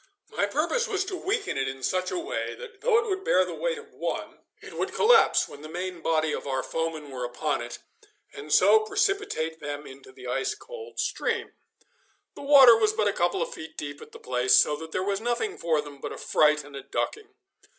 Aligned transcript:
My 0.31 0.47
purpose 0.47 0.87
was 0.87 1.05
to 1.05 1.15
weaken 1.15 1.59
it 1.59 1.67
in 1.67 1.83
such 1.83 2.09
a 2.09 2.17
way 2.17 2.55
that, 2.55 2.81
though 2.81 2.97
it 2.97 3.05
would 3.05 3.23
bear 3.23 3.45
the 3.45 3.53
weight 3.53 3.77
of 3.77 3.93
one, 3.93 4.39
it 4.59 4.73
would 4.75 4.95
collapse 4.95 5.47
when 5.47 5.61
the 5.61 5.69
main 5.69 6.01
body 6.01 6.33
of 6.33 6.47
our 6.47 6.63
foemen 6.63 7.11
were 7.11 7.23
upon 7.23 7.61
it, 7.61 7.77
and 8.33 8.51
so 8.51 8.79
precipitate 8.79 9.59
them 9.59 9.85
into 9.85 10.11
the 10.11 10.25
ice 10.25 10.55
cold 10.55 10.97
stream. 10.99 11.53
The 12.33 12.41
water 12.41 12.75
was 12.75 12.93
but 12.93 13.07
a 13.09 13.13
couple 13.13 13.43
of 13.43 13.53
feet 13.53 13.77
deep 13.77 14.01
at 14.01 14.11
the 14.11 14.17
place, 14.17 14.55
so 14.57 14.75
that 14.77 14.91
there 14.91 15.03
was 15.03 15.21
nothing 15.21 15.55
for 15.59 15.81
them 15.83 16.01
but 16.01 16.11
a 16.13 16.17
fright 16.17 16.63
and 16.63 16.75
a 16.75 16.81
ducking. 16.81 17.35